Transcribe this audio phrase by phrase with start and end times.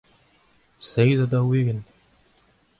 [0.89, 1.85] seizh ha daou-ugent.